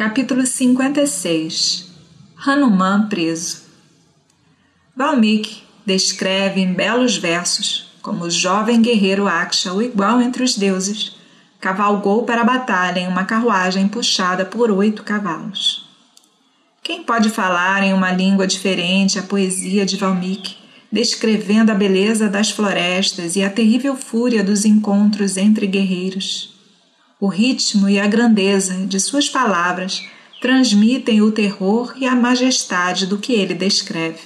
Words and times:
Capítulo 0.00 0.46
56 0.46 1.90
Hanuman 2.46 3.06
preso 3.10 3.64
Valmiki 4.96 5.62
descreve 5.84 6.62
em 6.62 6.72
belos 6.72 7.18
versos 7.18 7.92
como 8.00 8.24
o 8.24 8.30
jovem 8.30 8.80
guerreiro 8.80 9.28
Aksha, 9.28 9.74
o 9.74 9.82
igual 9.82 10.22
entre 10.22 10.42
os 10.42 10.56
deuses, 10.56 11.16
cavalgou 11.60 12.22
para 12.22 12.40
a 12.40 12.44
batalha 12.44 13.00
em 13.00 13.08
uma 13.08 13.26
carruagem 13.26 13.88
puxada 13.88 14.46
por 14.46 14.70
oito 14.70 15.02
cavalos. 15.02 15.86
Quem 16.82 17.02
pode 17.04 17.28
falar 17.28 17.82
em 17.82 17.92
uma 17.92 18.10
língua 18.10 18.46
diferente 18.46 19.18
a 19.18 19.22
poesia 19.22 19.84
de 19.84 19.98
Valmiki, 19.98 20.56
descrevendo 20.90 21.72
a 21.72 21.74
beleza 21.74 22.26
das 22.26 22.50
florestas 22.50 23.36
e 23.36 23.42
a 23.42 23.50
terrível 23.50 23.94
fúria 23.94 24.42
dos 24.42 24.64
encontros 24.64 25.36
entre 25.36 25.66
guerreiros? 25.66 26.58
O 27.20 27.28
ritmo 27.28 27.86
e 27.86 28.00
a 28.00 28.06
grandeza 28.06 28.74
de 28.86 28.98
suas 28.98 29.28
palavras 29.28 30.02
transmitem 30.40 31.20
o 31.20 31.30
terror 31.30 31.92
e 31.96 32.06
a 32.06 32.14
majestade 32.16 33.06
do 33.06 33.18
que 33.18 33.34
ele 33.34 33.52
descreve. 33.52 34.20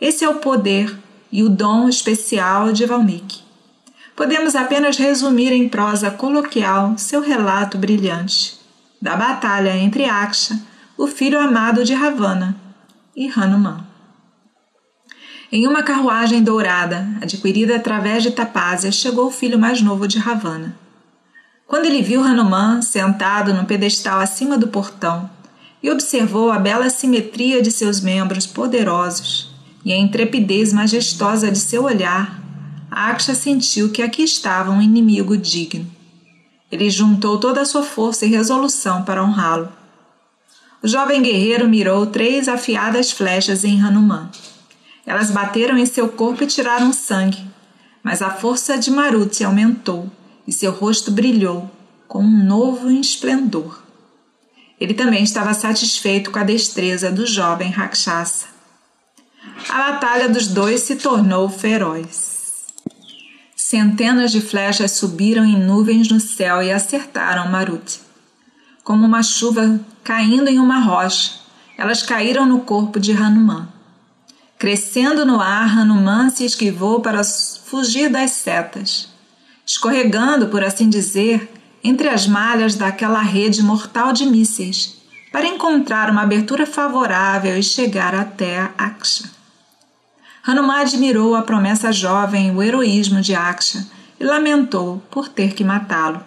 Esse 0.00 0.24
é 0.24 0.28
o 0.28 0.36
poder 0.36 0.96
e 1.32 1.42
o 1.42 1.48
dom 1.48 1.88
especial 1.88 2.72
de 2.72 2.86
Valmiki. 2.86 3.42
Podemos 4.14 4.54
apenas 4.54 4.96
resumir 4.96 5.52
em 5.52 5.68
prosa 5.68 6.10
coloquial 6.10 6.96
seu 6.96 7.20
relato 7.20 7.76
brilhante 7.76 8.56
da 9.02 9.16
batalha 9.16 9.76
entre 9.76 10.04
Aksha, 10.04 10.58
o 10.96 11.06
filho 11.06 11.38
amado 11.38 11.84
de 11.84 11.92
Ravana, 11.92 12.56
e 13.14 13.28
Hanuman. 13.28 13.84
Em 15.50 15.66
uma 15.66 15.82
carruagem 15.82 16.42
dourada, 16.42 17.06
adquirida 17.20 17.76
através 17.76 18.22
de 18.22 18.30
Tapásia, 18.30 18.90
chegou 18.90 19.26
o 19.26 19.30
filho 19.30 19.58
mais 19.58 19.82
novo 19.82 20.08
de 20.08 20.18
Ravana. 20.18 20.85
Quando 21.66 21.86
ele 21.86 22.00
viu 22.00 22.22
Hanuman 22.22 22.80
sentado 22.80 23.52
no 23.52 23.64
pedestal 23.64 24.20
acima 24.20 24.56
do 24.56 24.68
portão 24.68 25.28
e 25.82 25.90
observou 25.90 26.52
a 26.52 26.60
bela 26.60 26.88
simetria 26.88 27.60
de 27.60 27.72
seus 27.72 28.00
membros 28.00 28.46
poderosos 28.46 29.50
e 29.84 29.92
a 29.92 29.96
intrepidez 29.96 30.72
majestosa 30.72 31.50
de 31.50 31.58
seu 31.58 31.82
olhar, 31.82 32.40
Aksha 32.88 33.34
sentiu 33.34 33.90
que 33.90 34.00
aqui 34.00 34.22
estava 34.22 34.70
um 34.70 34.80
inimigo 34.80 35.36
digno. 35.36 35.84
Ele 36.70 36.88
juntou 36.88 37.38
toda 37.38 37.62
a 37.62 37.64
sua 37.64 37.82
força 37.82 38.24
e 38.24 38.28
resolução 38.30 39.02
para 39.02 39.22
honrá-lo. 39.22 39.68
O 40.80 40.86
jovem 40.86 41.20
guerreiro 41.20 41.68
mirou 41.68 42.06
três 42.06 42.48
afiadas 42.48 43.10
flechas 43.10 43.64
em 43.64 43.82
Hanuman. 43.82 44.30
Elas 45.04 45.32
bateram 45.32 45.76
em 45.76 45.86
seu 45.86 46.08
corpo 46.08 46.44
e 46.44 46.46
tiraram 46.46 46.92
sangue, 46.92 47.44
mas 48.04 48.22
a 48.22 48.30
força 48.30 48.78
de 48.78 48.90
Maruti 48.90 49.42
aumentou 49.42 50.08
e 50.46 50.52
seu 50.52 50.70
rosto 50.70 51.10
brilhou 51.10 51.70
com 52.06 52.20
um 52.20 52.44
novo 52.44 52.90
esplendor. 52.90 53.82
Ele 54.80 54.94
também 54.94 55.24
estava 55.24 55.54
satisfeito 55.54 56.30
com 56.30 56.38
a 56.38 56.44
destreza 56.44 57.10
do 57.10 57.26
jovem 57.26 57.70
Rakshasa. 57.70 58.46
A 59.68 59.92
batalha 59.92 60.28
dos 60.28 60.48
dois 60.48 60.82
se 60.82 60.96
tornou 60.96 61.48
feroz. 61.48 62.66
Centenas 63.56 64.30
de 64.30 64.40
flechas 64.40 64.92
subiram 64.92 65.44
em 65.44 65.58
nuvens 65.58 66.08
no 66.08 66.20
céu 66.20 66.62
e 66.62 66.70
acertaram 66.70 67.50
Maruti. 67.50 68.00
Como 68.84 69.04
uma 69.04 69.22
chuva 69.22 69.80
caindo 70.04 70.48
em 70.48 70.58
uma 70.60 70.78
rocha, 70.78 71.32
elas 71.76 72.02
caíram 72.02 72.46
no 72.46 72.60
corpo 72.60 73.00
de 73.00 73.12
Hanuman. 73.12 73.66
Crescendo 74.58 75.26
no 75.26 75.40
ar, 75.40 75.78
Hanuman 75.78 76.30
se 76.30 76.44
esquivou 76.44 77.00
para 77.00 77.24
fugir 77.24 78.08
das 78.08 78.30
setas 78.32 79.15
escorregando, 79.66 80.46
por 80.46 80.62
assim 80.62 80.88
dizer, 80.88 81.50
entre 81.82 82.08
as 82.08 82.26
malhas 82.26 82.76
daquela 82.76 83.20
rede 83.20 83.62
mortal 83.62 84.12
de 84.12 84.24
mísseis, 84.24 84.96
para 85.32 85.46
encontrar 85.46 86.08
uma 86.08 86.22
abertura 86.22 86.64
favorável 86.64 87.58
e 87.58 87.62
chegar 87.62 88.14
até 88.14 88.70
Aksha. 88.78 89.30
Hanuman 90.46 90.80
admirou 90.80 91.34
a 91.34 91.42
promessa 91.42 91.92
jovem 91.92 92.48
e 92.48 92.50
o 92.52 92.62
heroísmo 92.62 93.20
de 93.20 93.34
Aksha 93.34 93.84
e 94.18 94.24
lamentou 94.24 95.02
por 95.10 95.28
ter 95.28 95.52
que 95.54 95.64
matá-lo. 95.64 96.24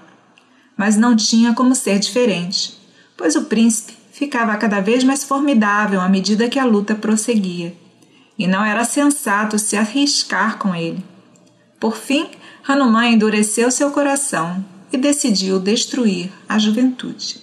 Mas 0.75 0.97
não 0.97 1.15
tinha 1.15 1.53
como 1.53 1.73
ser 1.73 1.99
diferente, 1.99 2.77
pois 3.15 3.35
o 3.35 3.45
príncipe 3.45 3.97
ficava 4.11 4.57
cada 4.57 4.81
vez 4.81 5.03
mais 5.05 5.23
formidável 5.23 6.01
à 6.01 6.09
medida 6.09 6.49
que 6.49 6.59
a 6.59 6.65
luta 6.65 6.93
prosseguia, 6.93 7.73
e 8.37 8.45
não 8.45 8.63
era 8.63 8.83
sensato 8.83 9.57
se 9.57 9.77
arriscar 9.77 10.57
com 10.57 10.75
ele. 10.75 11.03
Por 11.79 11.95
fim, 11.95 12.29
Hanuman 12.67 13.07
endureceu 13.07 13.71
seu 13.71 13.91
coração 13.91 14.63
e 14.91 14.97
decidiu 14.97 15.59
destruir 15.59 16.31
a 16.47 16.57
juventude. 16.57 17.41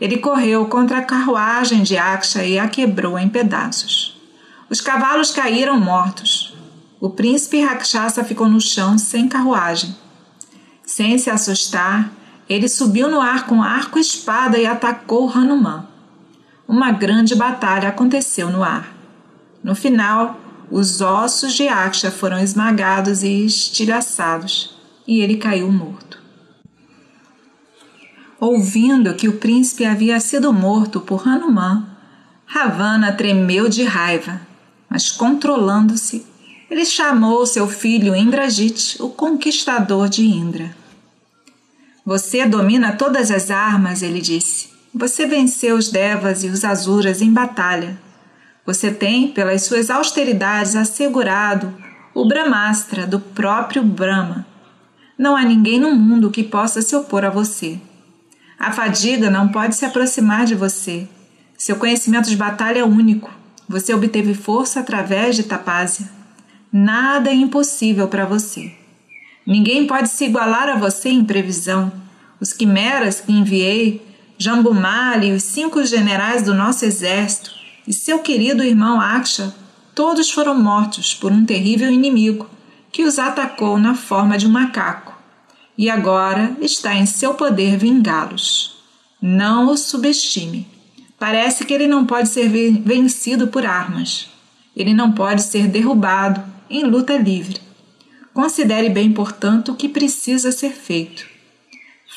Ele 0.00 0.18
correu 0.18 0.66
contra 0.66 0.98
a 0.98 1.04
carruagem 1.04 1.82
de 1.82 1.96
Aksha 1.96 2.44
e 2.44 2.58
a 2.58 2.68
quebrou 2.68 3.18
em 3.18 3.28
pedaços. 3.28 4.16
Os 4.70 4.80
cavalos 4.80 5.30
caíram 5.30 5.78
mortos. 5.80 6.54
O 7.00 7.10
príncipe 7.10 7.60
Rakshasa 7.60 8.22
ficou 8.22 8.48
no 8.48 8.60
chão 8.60 8.98
sem 8.98 9.28
carruagem. 9.28 9.96
Sem 10.84 11.18
se 11.18 11.30
assustar, 11.30 12.12
ele 12.48 12.68
subiu 12.68 13.10
no 13.10 13.20
ar 13.20 13.46
com 13.46 13.62
arco 13.62 13.98
e 13.98 14.00
espada 14.00 14.58
e 14.58 14.66
atacou 14.66 15.30
Hanuman. 15.30 15.86
Uma 16.66 16.90
grande 16.90 17.34
batalha 17.34 17.88
aconteceu 17.88 18.50
no 18.50 18.62
ar. 18.62 18.94
No 19.62 19.74
final, 19.74 20.38
os 20.70 21.00
ossos 21.00 21.54
de 21.54 21.66
Aksha 21.68 22.10
foram 22.10 22.38
esmagados 22.38 23.22
e 23.22 23.44
estilhaçados, 23.44 24.76
e 25.06 25.20
ele 25.20 25.36
caiu 25.36 25.70
morto. 25.70 26.18
Ouvindo 28.40 29.14
que 29.14 29.28
o 29.28 29.38
príncipe 29.38 29.84
havia 29.84 30.20
sido 30.20 30.52
morto 30.52 31.00
por 31.00 31.26
Hanuman, 31.26 31.86
Ravana 32.46 33.12
tremeu 33.12 33.68
de 33.68 33.84
raiva, 33.84 34.40
mas 34.88 35.10
controlando-se, 35.10 36.24
ele 36.70 36.84
chamou 36.84 37.44
seu 37.46 37.66
filho 37.66 38.14
Indrajit, 38.14 39.02
o 39.02 39.08
conquistador 39.08 40.08
de 40.08 40.24
Indra. 40.24 40.74
Você 42.04 42.46
domina 42.46 42.92
todas 42.92 43.30
as 43.30 43.50
armas, 43.50 44.02
ele 44.02 44.20
disse. 44.20 44.70
Você 44.94 45.26
venceu 45.26 45.76
os 45.76 45.90
Devas 45.90 46.42
e 46.42 46.48
os 46.48 46.64
Asuras 46.64 47.20
em 47.20 47.32
batalha. 47.32 47.98
Você 48.68 48.90
tem, 48.90 49.28
pelas 49.28 49.62
suas 49.62 49.88
austeridades, 49.88 50.76
assegurado 50.76 51.74
o 52.14 52.28
Brahmastra 52.28 53.06
do 53.06 53.18
próprio 53.18 53.82
Brahma. 53.82 54.46
Não 55.16 55.34
há 55.34 55.42
ninguém 55.42 55.80
no 55.80 55.94
mundo 55.94 56.30
que 56.30 56.44
possa 56.44 56.82
se 56.82 56.94
opor 56.94 57.24
a 57.24 57.30
você. 57.30 57.80
A 58.58 58.70
fadiga 58.70 59.30
não 59.30 59.48
pode 59.48 59.74
se 59.74 59.86
aproximar 59.86 60.44
de 60.44 60.54
você. 60.54 61.08
Seu 61.56 61.76
conhecimento 61.76 62.28
de 62.28 62.36
batalha 62.36 62.80
é 62.80 62.84
único. 62.84 63.30
Você 63.66 63.94
obteve 63.94 64.34
força 64.34 64.80
através 64.80 65.34
de 65.34 65.44
Tapásia. 65.44 66.06
Nada 66.70 67.30
é 67.30 67.34
impossível 67.34 68.06
para 68.06 68.26
você. 68.26 68.70
Ninguém 69.46 69.86
pode 69.86 70.10
se 70.10 70.26
igualar 70.26 70.68
a 70.68 70.76
você 70.76 71.08
em 71.08 71.24
previsão. 71.24 71.90
Os 72.38 72.52
quimeras 72.52 73.18
que 73.18 73.32
enviei, 73.32 74.06
Jambumali 74.36 75.28
e 75.28 75.32
os 75.32 75.42
cinco 75.42 75.82
generais 75.86 76.42
do 76.42 76.52
nosso 76.52 76.84
exército 76.84 77.57
e 77.88 77.92
seu 77.94 78.18
querido 78.18 78.62
irmão 78.62 79.00
Aksha, 79.00 79.54
todos 79.94 80.30
foram 80.30 80.54
mortos 80.54 81.14
por 81.14 81.32
um 81.32 81.46
terrível 81.46 81.90
inimigo 81.90 82.46
que 82.92 83.02
os 83.02 83.18
atacou 83.18 83.78
na 83.78 83.94
forma 83.94 84.36
de 84.36 84.46
um 84.46 84.50
macaco 84.50 85.16
e 85.76 85.88
agora 85.88 86.54
está 86.60 86.94
em 86.94 87.06
seu 87.06 87.32
poder 87.32 87.78
vingá-los. 87.78 88.76
Não 89.22 89.70
o 89.70 89.76
subestime. 89.76 90.68
Parece 91.18 91.64
que 91.64 91.72
ele 91.72 91.86
não 91.86 92.04
pode 92.04 92.28
ser 92.28 92.48
vencido 92.48 93.48
por 93.48 93.64
armas. 93.64 94.28
Ele 94.76 94.92
não 94.92 95.12
pode 95.12 95.42
ser 95.42 95.66
derrubado 95.66 96.44
em 96.68 96.84
luta 96.84 97.16
livre. 97.16 97.58
Considere 98.34 98.90
bem, 98.90 99.12
portanto, 99.12 99.72
o 99.72 99.74
que 99.74 99.88
precisa 99.88 100.52
ser 100.52 100.72
feito. 100.72 101.26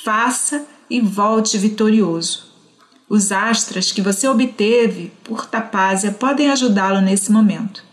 Faça 0.03 0.65
e 0.89 0.99
volte 0.99 1.57
vitorioso. 1.57 2.50
Os 3.13 3.29
astras 3.29 3.91
que 3.91 4.01
você 4.01 4.25
obteve 4.25 5.11
por 5.21 5.45
Tapásia 5.45 6.13
podem 6.13 6.49
ajudá-lo 6.49 7.01
nesse 7.01 7.29
momento. 7.29 7.83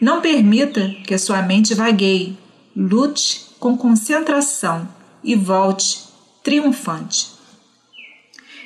Não 0.00 0.20
permita 0.20 0.94
que 1.04 1.12
a 1.12 1.18
sua 1.18 1.42
mente 1.42 1.74
vagueie. 1.74 2.38
Lute 2.76 3.46
com 3.58 3.76
concentração 3.76 4.88
e 5.24 5.34
volte 5.34 6.04
triunfante. 6.44 7.32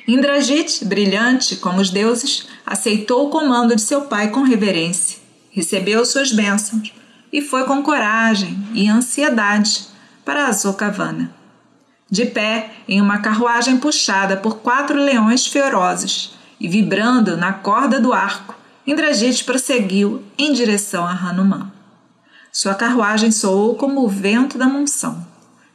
Indrajit, 0.07 0.85
brilhante 0.85 1.55
como 1.55 1.81
os 1.81 1.89
deuses, 1.89 2.49
aceitou 2.63 3.25
o 3.25 3.31
comando 3.31 3.75
de 3.75 3.81
seu 3.81 4.01
pai 4.01 4.29
com 4.29 4.43
reverência, 4.43 5.17
recebeu 5.49 6.05
suas 6.05 6.31
bênçãos 6.31 6.93
e 7.33 7.41
foi 7.41 7.63
com 7.63 7.81
coragem 7.81 8.55
e 8.75 8.87
ansiedade 8.87 9.87
para 10.23 10.45
Azokavana 10.45 11.33
de 12.09 12.25
pé 12.25 12.71
em 12.87 13.01
uma 13.01 13.19
carruagem 13.19 13.77
puxada 13.77 14.37
por 14.37 14.57
quatro 14.57 14.97
leões 14.97 15.47
ferozes 15.47 16.35
e 16.59 16.67
vibrando 16.67 17.35
na 17.35 17.53
corda 17.53 17.99
do 17.99 18.13
arco, 18.13 18.55
Indrajit 18.85 19.43
prosseguiu 19.43 20.23
em 20.37 20.53
direção 20.53 21.05
a 21.05 21.11
Hanuman. 21.11 21.71
Sua 22.51 22.75
carruagem 22.75 23.31
soou 23.31 23.75
como 23.75 24.05
o 24.05 24.07
vento 24.07 24.57
da 24.57 24.67
monção. 24.67 25.25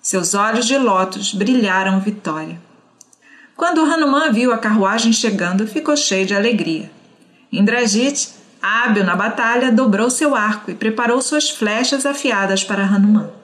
Seus 0.01 0.33
olhos 0.33 0.65
de 0.65 0.79
lótus 0.79 1.35
brilharam 1.35 2.01
vitória. 2.01 2.61
Quando 3.57 3.83
Hanuman 3.83 4.33
viu 4.33 4.53
a 4.53 4.59
carruagem 4.59 5.13
chegando, 5.13 5.67
ficou 5.67 5.97
cheio 5.97 6.25
de 6.25 6.35
alegria. 6.35 6.91
Indrajit, 7.53 8.31
hábil 8.63 9.05
na 9.05 9.15
batalha, 9.15 9.71
dobrou 9.71 10.09
seu 10.09 10.35
arco 10.35 10.71
e 10.71 10.75
preparou 10.75 11.21
suas 11.21 11.51
flechas 11.51 12.07
afiadas 12.07 12.65
para 12.65 12.85
Hanuman. 12.85 13.40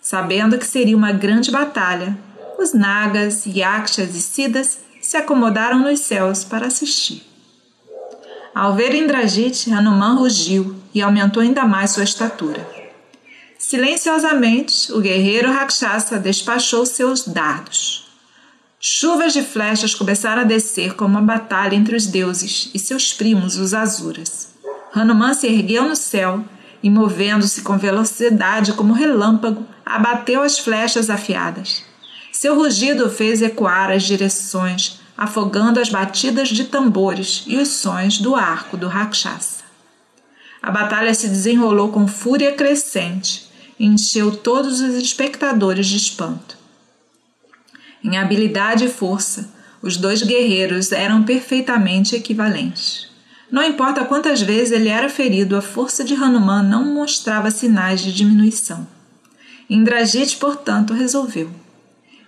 Sabendo 0.00 0.58
que 0.58 0.66
seria 0.66 0.96
uma 0.96 1.12
grande 1.12 1.50
batalha, 1.50 2.16
os 2.58 2.72
Nagas, 2.72 3.46
Yakshas 3.46 4.14
e 4.14 4.20
Siddhas 4.20 4.80
se 5.00 5.16
acomodaram 5.16 5.78
nos 5.78 6.00
céus 6.00 6.44
para 6.44 6.66
assistir. 6.66 7.22
Ao 8.54 8.74
ver 8.74 8.94
Indrajit, 8.94 9.72
Hanuman 9.72 10.16
rugiu 10.16 10.74
e 10.92 11.00
aumentou 11.00 11.42
ainda 11.42 11.64
mais 11.64 11.92
sua 11.92 12.04
estatura. 12.04 12.66
Silenciosamente, 13.58 14.92
o 14.92 15.00
guerreiro 15.00 15.52
Rakshasa 15.52 16.18
despachou 16.18 16.86
seus 16.86 17.26
dardos. 17.26 18.08
Chuvas 18.80 19.32
de 19.32 19.42
flechas 19.42 19.94
começaram 19.94 20.42
a 20.42 20.44
descer 20.44 20.94
como 20.94 21.18
uma 21.18 21.22
batalha 21.22 21.74
entre 21.74 21.96
os 21.96 22.06
deuses 22.06 22.70
e 22.72 22.78
seus 22.78 23.12
primos, 23.12 23.56
os 23.56 23.74
Asuras. 23.74 24.54
Hanuman 24.94 25.34
se 25.34 25.46
ergueu 25.46 25.88
no 25.88 25.96
céu 25.96 26.44
e, 26.82 26.88
movendo-se 26.90 27.62
com 27.62 27.76
velocidade 27.76 28.72
como 28.72 28.92
relâmpago, 28.92 29.66
abateu 29.84 30.42
as 30.42 30.58
flechas 30.58 31.10
afiadas. 31.10 31.82
Seu 32.32 32.54
rugido 32.54 33.10
fez 33.10 33.42
ecoar 33.42 33.90
as 33.90 34.04
direções, 34.04 35.00
afogando 35.16 35.80
as 35.80 35.88
batidas 35.88 36.48
de 36.48 36.64
tambores 36.64 37.44
e 37.46 37.56
os 37.56 37.68
sons 37.68 38.18
do 38.18 38.36
arco 38.36 38.76
do 38.76 38.86
Rakshasa. 38.86 39.64
A 40.62 40.70
batalha 40.70 41.12
se 41.14 41.28
desenrolou 41.28 41.90
com 41.90 42.06
fúria 42.06 42.52
crescente 42.52 43.48
e 43.78 43.86
encheu 43.86 44.36
todos 44.36 44.80
os 44.80 44.94
espectadores 44.94 45.86
de 45.86 45.96
espanto. 45.96 46.56
Em 48.02 48.16
habilidade 48.16 48.84
e 48.84 48.88
força, 48.88 49.52
os 49.82 49.96
dois 49.96 50.22
guerreiros 50.22 50.92
eram 50.92 51.22
perfeitamente 51.24 52.14
equivalentes. 52.14 53.07
Não 53.50 53.62
importa 53.62 54.04
quantas 54.04 54.42
vezes 54.42 54.72
ele 54.72 54.88
era 54.88 55.08
ferido, 55.08 55.56
a 55.56 55.62
força 55.62 56.04
de 56.04 56.14
Hanuman 56.14 56.62
não 56.62 56.84
mostrava 56.84 57.50
sinais 57.50 58.00
de 58.00 58.12
diminuição. 58.12 58.86
Indrajit, 59.70 60.36
portanto, 60.36 60.92
resolveu: 60.92 61.50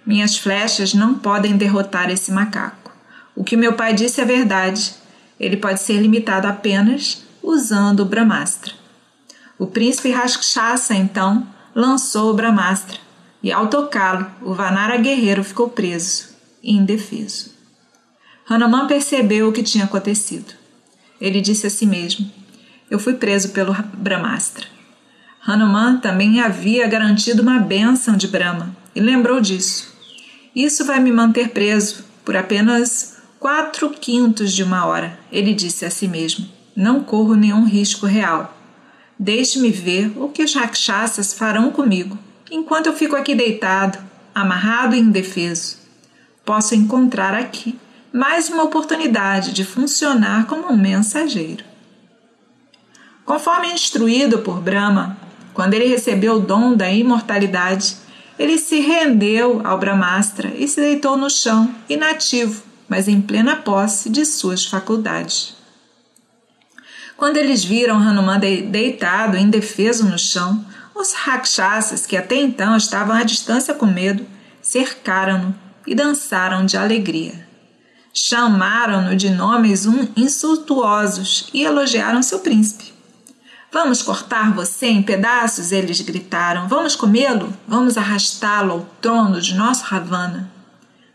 Minhas 0.05 0.39
flechas 0.39 0.95
não 0.95 1.15
podem 1.15 1.57
derrotar 1.57 2.11
esse 2.11 2.33
macaco. 2.33 2.91
O 3.37 3.45
que 3.45 3.57
meu 3.57 3.75
pai 3.75 3.95
disse 3.95 4.21
é 4.21 4.25
verdade. 4.25 4.95
Ele 5.39 5.57
pode 5.57 5.81
ser 5.81 6.01
limitado 6.01 6.47
apenas 6.47 7.23
usando 7.43 8.01
o 8.01 8.05
Brahmastra. 8.05 8.75
O 9.59 9.67
príncipe 9.67 10.11
Rakshasa, 10.11 10.95
então, 10.95 11.47
lançou 11.75 12.31
o 12.31 12.35
Brahmastra 12.35 12.99
e 13.43 13.51
ao 13.51 13.69
tocá-lo, 13.69 14.31
o 14.43 14.53
Vanara 14.53 14.99
guerreiro 14.99 15.43
ficou 15.43 15.69
preso 15.69 16.29
e 16.63 16.73
indefeso. 16.73 17.51
Hanuman 18.49 18.87
percebeu 18.87 19.49
o 19.49 19.53
que 19.53 19.63
tinha 19.63 19.85
acontecido. 19.85 20.60
Ele 21.21 21.41
disse 21.41 21.67
a 21.67 21.71
si 21.71 21.87
mesmo: 21.87 22.31
Eu 22.91 22.99
fui 22.99 23.15
preso 23.15 23.51
pelo 23.51 23.73
Brahmastra. 23.95 24.67
Hanuman 25.47 25.99
também 25.99 26.41
havia 26.41 26.87
garantido 26.87 27.43
uma 27.43 27.59
bênção 27.59 28.17
de 28.17 28.29
Brahma 28.29 28.75
e 28.95 29.01
lembrou 29.01 29.41
disso. 29.41 29.93
Isso 30.55 30.85
vai 30.85 31.01
me 31.01 31.13
manter 31.13 31.51
preso 31.51 32.05
por 32.25 32.37
apenas 32.37 33.17
quatro 33.39 33.91
quintos 33.91 34.53
de 34.53 34.63
uma 34.63 34.85
hora, 34.85 35.19
ele 35.33 35.55
disse 35.55 35.85
a 35.85 35.91
si 35.91 36.07
mesmo. 36.07 36.47
Não 36.77 37.03
corro 37.03 37.35
nenhum 37.35 37.65
risco 37.65 38.07
real. 38.07 38.57
Deixe-me 39.19 39.71
ver 39.71 40.13
o 40.17 40.29
que 40.29 40.43
os 40.43 40.55
rakshasas 40.55 41.33
farão 41.33 41.71
comigo 41.71 42.19
enquanto 42.51 42.87
eu 42.87 42.93
fico 42.93 43.15
aqui 43.15 43.35
deitado, 43.35 43.99
amarrado 44.35 44.95
e 44.95 44.99
indefeso. 44.99 45.79
Posso 46.45 46.75
encontrar 46.75 47.35
aqui 47.35 47.79
mais 48.13 48.49
uma 48.49 48.65
oportunidade 48.65 49.53
de 49.53 49.65
funcionar 49.65 50.47
como 50.47 50.73
um 50.73 50.77
mensageiro. 50.77 51.65
Conforme 53.25 53.73
instruído 53.73 54.41
por 54.41 54.61
Brahma, 54.61 55.17
quando 55.55 55.75
ele 55.75 55.87
recebeu 55.87 56.35
o 56.35 56.41
dom 56.41 56.75
da 56.75 56.91
imortalidade, 56.91 57.97
ele 58.37 58.59
se 58.59 58.81
rendeu 58.81 59.61
ao 59.65 59.79
Brahmastra 59.79 60.53
e 60.57 60.67
se 60.67 60.81
deitou 60.81 61.17
no 61.17 61.31
chão, 61.31 61.73
inativo, 61.89 62.65
mas 62.89 63.07
em 63.07 63.21
plena 63.21 63.55
posse 63.55 64.11
de 64.11 64.25
suas 64.25 64.65
faculdades. 64.65 65.55
Quando 67.17 67.37
eles 67.37 67.63
viram 67.63 67.99
Hanuman 67.99 68.41
deitado, 68.41 69.37
indefeso 69.37 70.09
no 70.09 70.19
chão, 70.19 70.65
os 70.95 71.13
rakshasas, 71.13 72.07
que 72.07 72.17
até 72.17 72.35
então 72.35 72.77
estavam 72.77 73.15
à 73.15 73.23
distância 73.23 73.75
com 73.75 73.87
medo, 73.87 74.27
cercaram-no 74.61 75.55
e 75.87 75.95
dançaram 75.95 76.67
de 76.67 76.77
alegria. 76.77 77.50
Chamaram-no 78.13 79.15
de 79.15 79.31
nomes 79.31 79.87
insultuosos 80.17 81.49
e 81.55 81.63
elogiaram 81.63 82.23
seu 82.23 82.41
príncipe. 82.41 82.93
Vamos 83.73 84.03
cortar 84.03 84.53
você 84.53 84.87
em 84.87 85.03
pedaços, 85.03 85.71
eles 85.71 86.01
gritaram. 86.01 86.67
Vamos 86.67 86.97
comê-lo? 86.97 87.53
Vamos 87.69 87.97
arrastá-lo 87.97 88.73
ao 88.73 88.81
trono 89.01 89.41
de 89.41 89.55
nosso 89.55 89.85
Ravana. 89.85 90.51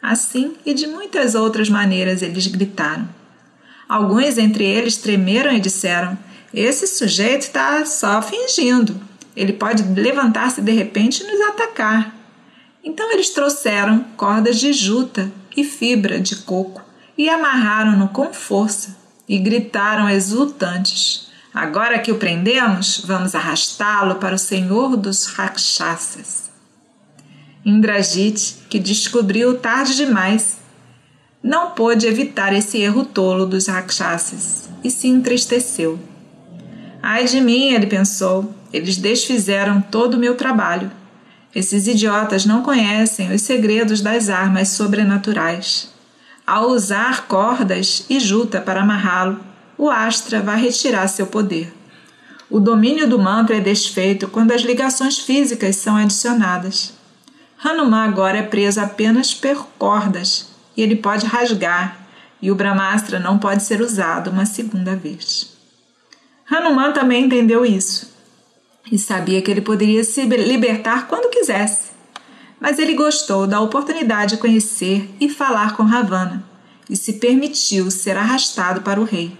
Assim 0.02 0.54
e 0.66 0.74
de 0.74 0.88
muitas 0.88 1.36
outras 1.36 1.68
maneiras 1.68 2.22
eles 2.22 2.48
gritaram. 2.48 3.10
Alguns 3.90 4.38
entre 4.38 4.64
eles 4.64 4.96
tremeram 4.96 5.52
e 5.52 5.60
disseram: 5.60 6.18
Esse 6.54 6.88
sujeito 6.88 7.42
está 7.42 7.86
só 7.86 8.22
fingindo. 8.22 8.96
Ele 9.36 9.52
pode 9.52 9.84
levantar-se 9.84 10.62
de 10.62 10.72
repente 10.72 11.24
e 11.24 11.28
nos 11.28 11.42
atacar. 11.50 12.16
Então 12.86 13.12
eles 13.12 13.32
trouxeram 13.32 14.06
cordas 14.16 14.60
de 14.60 14.72
juta 14.72 15.32
e 15.58 15.64
fibra 15.64 16.20
de 16.20 16.36
coco 16.36 16.84
e 17.18 17.28
amarraram-no 17.28 18.10
com 18.10 18.32
força 18.32 18.96
e 19.28 19.40
gritaram 19.40 20.08
exultantes: 20.08 21.32
Agora 21.52 21.98
que 21.98 22.12
o 22.12 22.18
prendemos, 22.18 23.02
vamos 23.04 23.34
arrastá-lo 23.34 24.16
para 24.16 24.36
o 24.36 24.40
senhor 24.40 24.96
dos 24.96 25.26
Rakshasas. 25.26 26.52
Indrajit, 27.66 28.58
que 28.70 28.78
descobriu 28.78 29.58
tarde 29.58 29.96
demais, 29.96 30.60
não 31.42 31.72
pôde 31.72 32.06
evitar 32.06 32.54
esse 32.54 32.78
erro 32.78 33.04
tolo 33.04 33.48
dos 33.48 33.68
Rakshasas 33.68 34.70
e 34.84 34.92
se 34.92 35.08
entristeceu. 35.08 36.00
Ai 37.02 37.26
de 37.26 37.42
mim, 37.42 37.74
ele 37.74 37.88
pensou, 37.88 38.54
eles 38.72 38.98
desfizeram 38.98 39.82
todo 39.82 40.16
o 40.16 40.20
meu 40.20 40.36
trabalho. 40.36 40.92
Esses 41.56 41.88
idiotas 41.88 42.46
não 42.46 42.62
conhecem 42.62 43.34
os 43.34 43.42
segredos 43.42 44.02
das 44.02 44.28
armas 44.28 44.70
sobrenaturais. 44.70 45.90
Ao 46.46 46.70
usar 46.70 47.28
cordas 47.28 48.06
e 48.10 48.20
juta 48.20 48.60
para 48.60 48.82
amarrá-lo, 48.82 49.40
o 49.78 49.90
Astra 49.90 50.42
vai 50.42 50.60
retirar 50.62 51.08
seu 51.08 51.26
poder. 51.26 51.74
O 52.50 52.60
domínio 52.60 53.08
do 53.08 53.18
mantra 53.18 53.56
é 53.56 53.62
desfeito 53.62 54.28
quando 54.28 54.52
as 54.52 54.64
ligações 54.64 55.18
físicas 55.18 55.78
são 55.78 55.96
adicionadas. 55.96 56.94
Hanuman 57.64 58.04
agora 58.04 58.40
é 58.40 58.44
preso 58.44 58.82
apenas 58.82 59.34
por 59.34 59.66
cordas 59.80 60.50
e 60.76 60.82
ele 60.82 60.98
pode 60.98 61.26
rasgar, 61.26 62.06
e 62.42 62.52
o 62.52 62.56
Brahmastra 62.56 63.18
não 63.18 63.40
pode 63.40 63.64
ser 63.64 63.82
usado 63.82 64.30
uma 64.30 64.46
segunda 64.46 64.94
vez. 64.94 65.56
Hanuman 66.52 66.92
também 66.92 67.24
entendeu 67.24 67.66
isso 67.66 68.15
e 68.92 68.98
sabia 68.98 69.42
que 69.42 69.50
ele 69.50 69.62
poderia 69.62 70.04
se 70.04 70.24
libertar 70.26 71.08
quando 71.08 71.30
quisesse. 71.30 71.92
Mas 72.60 72.80
ele 72.80 72.94
gostou 72.94 73.46
da 73.46 73.60
oportunidade 73.60 74.36
de 74.36 74.42
conhecer 74.42 75.10
e 75.20 75.30
falar 75.30 75.76
com 75.76 75.84
Ravana 75.84 76.44
e 76.90 76.96
se 76.96 77.14
permitiu 77.14 77.90
ser 77.90 78.18
arrastado 78.18 78.82
para 78.82 79.02
o 79.02 79.04
rei, 79.04 79.36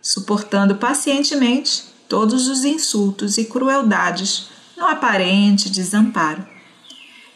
suportando 0.00 0.76
pacientemente 0.76 1.84
todos 2.08 2.48
os 2.48 2.64
insultos 2.64 3.38
e 3.38 3.44
crueldades 3.44 4.48
no 4.76 4.86
aparente 4.86 5.70
desamparo. 5.70 6.46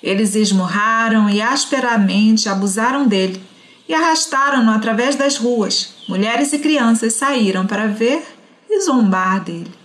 Eles 0.03 0.35
esmurraram 0.35 1.31
e 1.31 1.41
asperamente 1.41 2.49
abusaram 2.49 3.07
dele 3.07 3.43
e 3.89 3.95
arrastaram-no 3.95 4.71
através 4.71 5.17
das 5.17 5.37
ruas. 5.37 5.95
Mulheres 6.09 6.53
e 6.53 6.59
crianças 6.59 7.15
saíram 7.15 7.67
para 7.67 7.87
ver 7.87 8.23
e 8.69 8.81
zombar 8.81 9.43
dele. 9.43 9.84